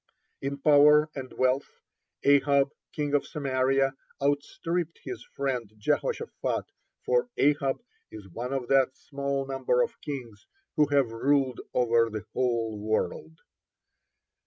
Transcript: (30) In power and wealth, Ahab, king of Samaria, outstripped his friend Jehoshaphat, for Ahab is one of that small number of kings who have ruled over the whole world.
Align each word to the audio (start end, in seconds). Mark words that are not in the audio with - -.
(30) 0.41 0.47
In 0.53 0.57
power 0.63 1.11
and 1.13 1.31
wealth, 1.33 1.79
Ahab, 2.23 2.71
king 2.91 3.13
of 3.13 3.27
Samaria, 3.27 3.93
outstripped 4.19 4.99
his 5.03 5.23
friend 5.35 5.71
Jehoshaphat, 5.77 6.65
for 7.05 7.29
Ahab 7.37 7.75
is 8.11 8.27
one 8.29 8.51
of 8.51 8.67
that 8.69 8.97
small 8.97 9.45
number 9.45 9.83
of 9.83 10.01
kings 10.01 10.47
who 10.75 10.87
have 10.87 11.11
ruled 11.11 11.61
over 11.75 12.09
the 12.09 12.25
whole 12.33 12.79
world. 12.79 13.41